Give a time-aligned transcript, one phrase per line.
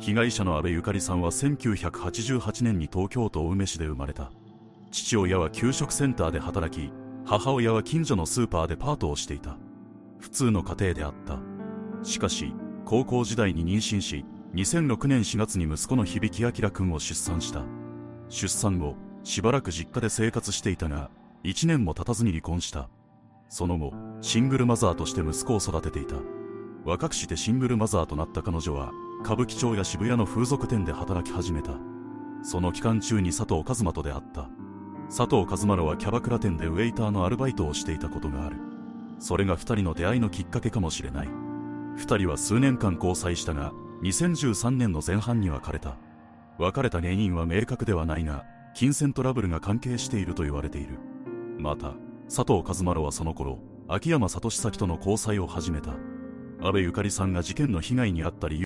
[0.00, 4.30] 被害者の安倍ゆかりさんは1988年に東京都青梅市で生まれた。
[4.90, 6.90] 父親は給食センターで働き
[7.26, 9.58] 母親は近所のスーパーでパートをしていた。
[10.18, 11.38] 普通の家庭であった。
[12.02, 14.24] しかし高校時代に妊娠し
[14.54, 17.64] 2006年4月に息子の響明君を出産した。
[18.28, 18.94] 出産後
[19.24, 21.10] しばらく実家で生活していたが
[21.44, 22.88] 1年も経たずに離婚した。
[23.48, 26.14] その後シングルマザーとして息子を育てていた。
[26.84, 31.72] 若くしてシングルマザーとなった彼女は歌舞伎町や渋谷の風俗店で働き始めた。
[32.42, 34.48] その期間中に佐藤一馬と出会った。
[35.08, 38.56] 佐藤一馬はキャバクラ店でウェイターのアルバイトをしていたことがある。
[39.18, 41.28] それが2人の出会いのきっかけかもしれない。
[41.96, 45.96] 2人は数年間交際したが2013年の前半に別れた。
[46.58, 48.44] 別れた原因は明確ではないが
[48.74, 50.98] 金銭トラブルが関係していると言われている。
[51.58, 51.94] また
[52.26, 53.58] 佐藤一馬はその頃
[53.88, 55.90] 秋山里咲との交際を始めた。
[56.60, 58.56] 安倍ゆかりさんが事件の被害に遭った理由